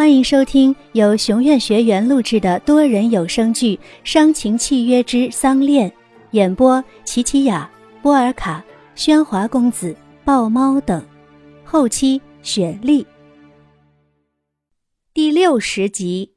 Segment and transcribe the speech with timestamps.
[0.00, 5.90] 欢迎收听由熊院学员录制的多人有声剧《伤情契约之丧恋》，
[6.30, 8.64] 演播：琪琪雅、波尔卡、
[8.96, 9.94] 喧哗公子、
[10.24, 11.04] 豹猫等，
[11.62, 13.06] 后期雪莉。
[15.12, 16.32] 第六十集，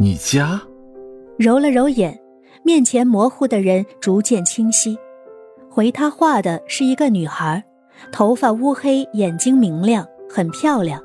[0.00, 0.60] 你家？
[1.38, 2.20] 揉了揉眼，
[2.64, 4.98] 面前模糊的人逐渐清晰。
[5.70, 7.62] 回他话的是一个女孩，
[8.10, 11.00] 头发乌黑，眼睛明亮，很漂亮。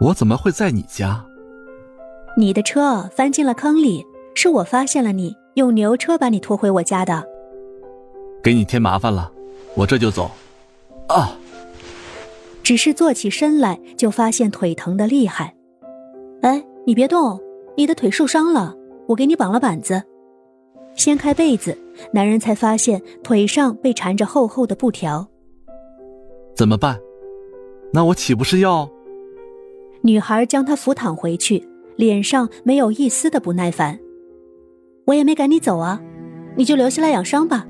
[0.00, 1.24] 我怎么会在你家？
[2.36, 7.26] 你的车翻进了坑里，是我发现了你，用牛车把你拖回我家的。
[8.42, 9.32] 给你添麻烦了，
[9.74, 10.30] 我这就走。
[11.08, 11.36] 啊！
[12.62, 15.52] 只是坐起身来，就发现腿疼的厉害。
[16.42, 17.40] 哎，你别动，
[17.76, 18.76] 你的腿受伤了，
[19.08, 20.00] 我给你绑了板子。
[20.94, 21.76] 掀开被子，
[22.12, 25.26] 男人才发现腿上被缠着厚厚的布条。
[26.54, 27.00] 怎么办？
[27.92, 28.88] 那我岂不是要……
[30.02, 33.98] 女孩将他扶躺回去，脸上没有一丝的不耐烦。
[35.06, 36.00] 我也没赶你走啊，
[36.56, 37.66] 你就留下来养伤吧。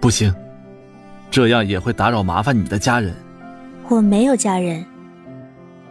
[0.00, 0.32] 不行，
[1.30, 3.14] 这样也会打扰麻烦你的家人。
[3.88, 4.84] 我没有家人。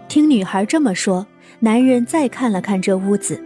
[0.08, 1.26] 听女孩这么说，
[1.60, 3.44] 男人再看了看这屋子。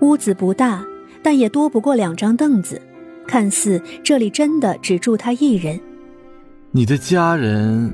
[0.00, 0.84] 屋子不大，
[1.22, 2.80] 但也多不过两张凳子，
[3.26, 5.78] 看似这里真的只住他一人。
[6.70, 7.92] 你的家人。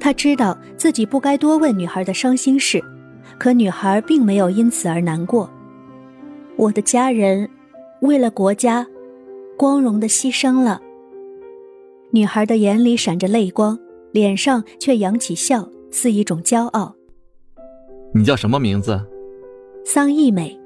[0.00, 2.82] 他知道自己不该多问女孩的伤心事，
[3.38, 5.48] 可女孩并没有因此而难过。
[6.56, 7.48] 我的家人，
[8.00, 8.86] 为了国家，
[9.56, 10.80] 光荣的牺牲了。
[12.12, 13.78] 女孩的眼里闪着泪光，
[14.12, 16.96] 脸上却扬起笑，似一种骄傲。
[18.14, 19.00] 你叫什么名字？
[19.84, 20.58] 桑义美。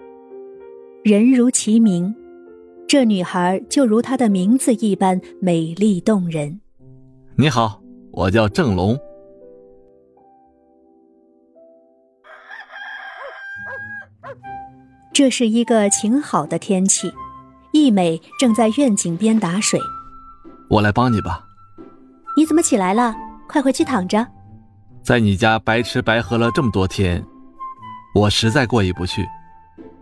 [1.02, 2.14] 人如其名，
[2.86, 6.60] 这女孩就如她的名字一般美丽动人。
[7.36, 7.82] 你好，
[8.12, 8.96] 我叫郑龙。
[15.14, 17.14] 这是一个晴好的天气，
[17.70, 19.80] 易美正在院井边打水。
[20.68, 21.46] 我来帮你吧。
[22.36, 23.14] 你怎么起来了？
[23.48, 24.26] 快回去躺着。
[25.04, 27.24] 在你家白吃白喝了这么多天，
[28.12, 29.24] 我实在过意不去。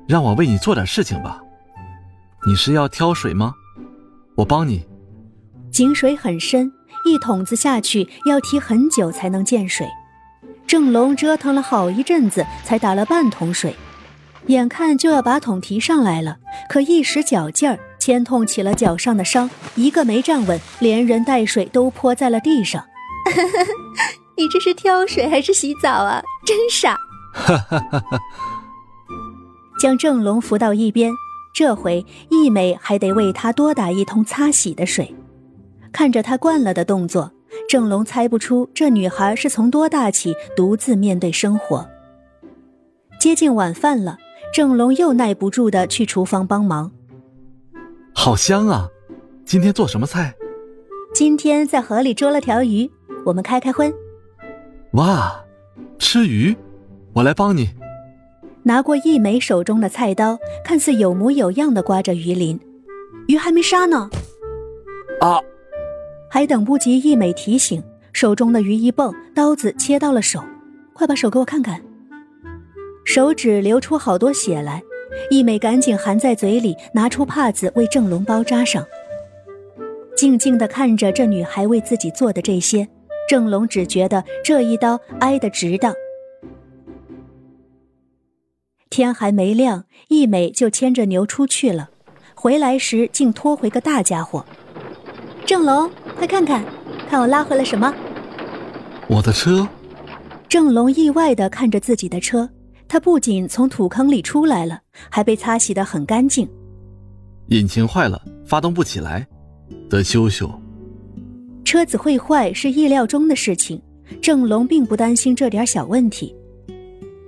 [0.08, 1.38] 让我为你做点事情吧。
[2.46, 3.52] 你是要挑水吗？
[4.34, 4.82] 我帮你。
[5.70, 6.72] 井水很深，
[7.04, 9.86] 一桶子下去要提很久才能见水。
[10.66, 13.76] 郑龙折腾了好一阵子，才打了半桶水。
[14.46, 16.38] 眼看就要把桶提上来了，
[16.68, 22.84] 可一时脚劲儿，牵痛起了脚上的伤，一个没站稳，连人带水都泼在了地上。
[24.36, 26.22] 你这是挑水还是洗澡啊？
[26.44, 26.98] 真傻！
[29.80, 31.12] 将郑龙扶到一边，
[31.54, 35.14] 这回易美还得为他多打一通擦洗的水。
[35.92, 37.30] 看着他惯了的动作，
[37.68, 41.88] 郑龙猜不出这女孩是从多大起独自面对生活。
[43.20, 44.18] 接近晚饭了。
[44.52, 46.92] 郑龙又耐不住的去厨房帮忙。
[48.12, 48.86] 好香啊！
[49.46, 50.34] 今天做什么菜？
[51.14, 52.90] 今天在河里捉了条鱼，
[53.24, 53.90] 我们开开荤。
[54.92, 55.42] 哇，
[55.98, 56.54] 吃鱼！
[57.14, 57.70] 我来帮你。
[58.64, 62.60] 拿过一枚手中的菜刀，看似有模有样的刮着鱼鳞。
[63.28, 64.10] 鱼还没杀呢。
[65.22, 65.40] 啊！
[66.28, 70.44] 还等不及一美提醒，手中的鱼一蹦，刀子切到了手。
[70.92, 71.80] 快把手给我看看。
[73.04, 74.82] 手指流出好多血来，
[75.30, 78.84] 一美赶紧含在嘴里，拿出帕子为郑龙包扎上。
[80.16, 82.88] 静静的看着这女孩为自己做的这些，
[83.28, 85.92] 郑龙只觉得这一刀挨得值当。
[88.88, 91.90] 天还没亮，一美就牵着牛出去了，
[92.34, 94.44] 回来时竟拖回个大家伙。
[95.44, 96.64] 郑龙，快看看，
[97.10, 97.92] 看我拉回了什么？
[99.08, 99.66] 我的车。
[100.48, 102.48] 郑龙意外的看着自己的车。
[102.92, 106.46] 他不仅从土坑里出来了，还被擦洗得很干净。
[107.46, 109.26] 引擎坏了，发动不起来，
[109.88, 110.46] 得修修。
[111.64, 113.80] 车子会坏是意料中的事情，
[114.20, 116.36] 郑龙并不担心这点小问题。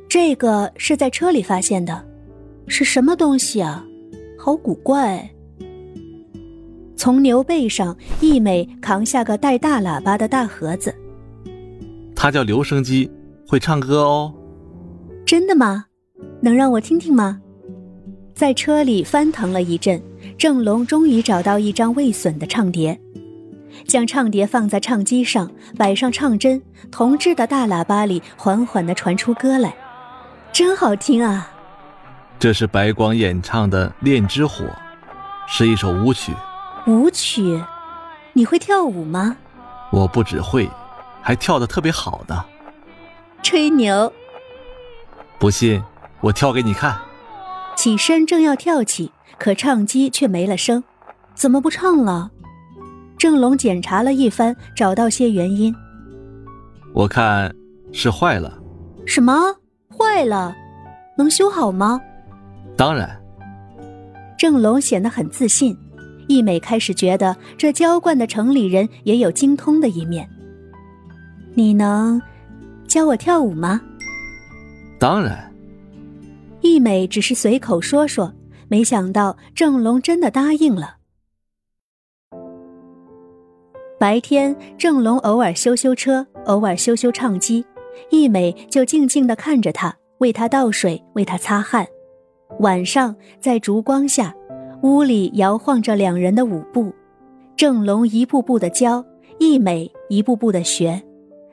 [0.06, 2.04] 这个是在车里发现的，
[2.66, 3.82] 是什么东西啊？
[4.38, 5.26] 好古怪。
[6.94, 10.94] 从牛背上，一美扛下个带大喇叭的大盒子。
[12.14, 13.10] 它叫留声机，
[13.48, 14.30] 会唱歌哦。
[15.26, 15.86] 真的吗？
[16.40, 17.40] 能让我听听吗？
[18.34, 20.02] 在车里翻腾了一阵，
[20.36, 23.00] 郑龙终于找到一张未损的唱碟，
[23.86, 26.60] 将唱碟放在唱机上，摆上唱针，
[26.90, 29.74] 铜制的大喇叭里缓缓地传出歌来，
[30.52, 31.50] 真好听啊！
[32.38, 34.64] 这是白光演唱的《恋之火》，
[35.46, 36.32] 是一首舞曲。
[36.86, 37.62] 舞曲？
[38.34, 39.36] 你会跳舞吗？
[39.90, 40.68] 我不只会，
[41.22, 42.44] 还跳得特别好的。
[43.42, 44.12] 吹牛。
[45.44, 45.82] 不信，
[46.22, 46.98] 我跳给你看。
[47.76, 50.82] 起身正要跳起，可唱机却没了声，
[51.34, 52.30] 怎么不唱了？
[53.18, 55.74] 郑龙检查了一番，找到些原因。
[56.94, 57.54] 我看
[57.92, 58.58] 是坏了。
[59.04, 59.54] 什么？
[59.94, 60.56] 坏了？
[61.18, 62.00] 能修好吗？
[62.74, 63.22] 当然。
[64.38, 65.76] 郑龙显得很自信。
[66.26, 70.26] 一美开始觉得这娇惯的城里人也有精通的一面。
[71.52, 72.22] 你能
[72.88, 73.82] 教我跳舞吗？
[75.04, 75.52] 当然。
[76.62, 78.32] 易美只是随口说说，
[78.68, 80.96] 没想到郑龙真的答应了。
[83.98, 87.62] 白天，郑龙偶尔修修车，偶尔修修唱机，
[88.08, 91.86] 易美就静静的看着他，为他倒水，为他擦汗。
[92.60, 94.34] 晚上，在烛光下。
[94.80, 96.90] 屋里摇晃着两人的舞步，
[97.54, 99.04] 郑龙一步步的教，
[99.38, 101.02] 易美一步步的学，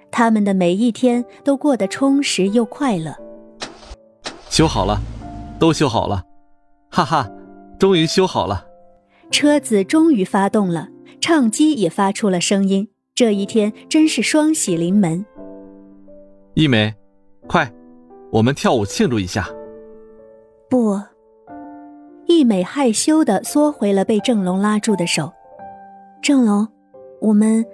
[0.09, 3.13] 他们的每一天都过得充实又快乐。
[4.51, 4.99] 修好了，
[5.57, 6.25] 都修好了，
[6.89, 7.31] 哈哈，
[7.79, 8.67] 终于修好了。
[9.31, 10.89] 车子终于发动了，
[11.21, 12.89] 唱机也发出了声音。
[13.15, 15.25] 这一天真是双喜临门。
[16.53, 16.93] 一美，
[17.47, 17.71] 快，
[18.29, 19.47] 我们跳舞庆祝一下。
[20.69, 20.99] 不。
[22.25, 25.31] 一美害羞的缩回了被郑龙拉住的手。
[26.21, 26.67] 郑龙，
[27.21, 27.65] 我们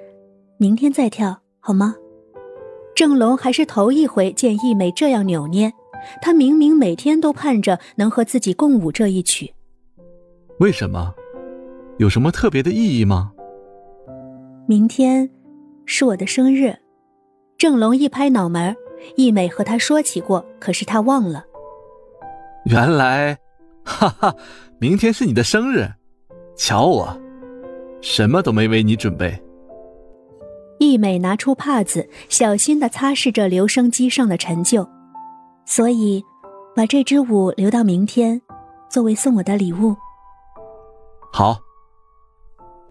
[0.58, 1.96] 明天再跳好吗？
[2.96, 5.74] 郑龙还是头一回见一美这样扭捏。
[6.22, 9.54] 他明明每天都盼着能和自己共舞这一曲。
[10.60, 11.14] 为什么？
[11.98, 13.32] 有什么特别的意义吗？
[14.68, 15.30] 明天
[15.86, 16.76] 是我的生日。
[17.58, 18.76] 郑龙一拍脑门，
[19.16, 21.46] 易美和他说起过，可是他忘了。
[22.66, 23.38] 原来。
[23.90, 24.36] 哈哈，
[24.80, 25.88] 明天是你的生日，
[26.58, 27.22] 瞧我，
[28.02, 29.42] 什么都没为你准备。
[30.78, 34.86] 易美拿出帕子，小心的擦拭着留声机上的陈旧，
[35.70, 36.24] 所以，
[36.74, 38.42] 把这支舞留到明天，
[38.90, 39.94] 作为送我的礼物。
[41.32, 41.60] 好。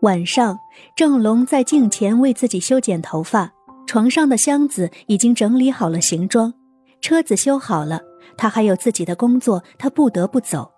[0.03, 0.59] 晚上，
[0.95, 3.51] 郑龙在镜前为自己修剪头发，
[3.87, 6.53] 床上的箱子已经整理好了行装，
[7.01, 7.99] 车子修好了，
[8.37, 10.71] 他还有自己的工作，他不得不走。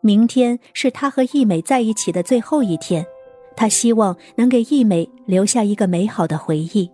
[0.00, 3.04] 明天是他和易美在一起的最后一天，
[3.54, 6.90] 他希望能给易美留下一个美好的回忆。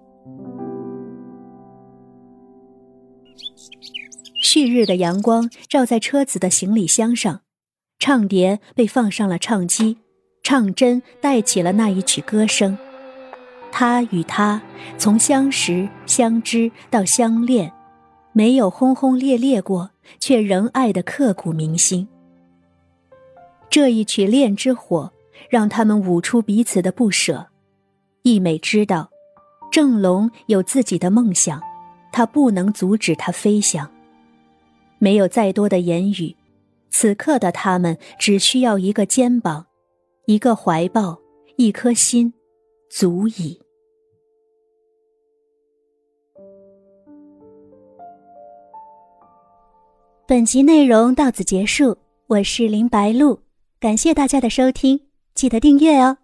[4.54, 7.40] 旭日的阳光照在车子的行李箱上，
[7.98, 9.98] 唱碟被放上了唱机，
[10.44, 12.78] 唱针带起了那一曲歌声。
[13.72, 14.62] 他与她
[14.96, 17.72] 从相识、相知到相恋，
[18.32, 19.90] 没有轰轰烈烈过，
[20.20, 22.06] 却仍爱得刻骨铭心。
[23.68, 25.12] 这一曲恋之火，
[25.50, 27.48] 让他们舞出彼此的不舍。
[28.22, 29.10] 易美知道，
[29.72, 31.60] 郑龙有自己的梦想，
[32.12, 33.90] 他不能阻止他飞翔。
[34.98, 36.36] 没有再多的言语，
[36.90, 39.66] 此刻的他们只需要一个肩膀，
[40.26, 41.18] 一个怀抱，
[41.56, 42.32] 一颗心，
[42.90, 43.60] 足矣。
[50.26, 51.98] 本集内容到此结束，
[52.28, 53.40] 我是林白露。
[53.78, 54.98] 感谢大家的收听，
[55.34, 56.16] 记得订阅哦。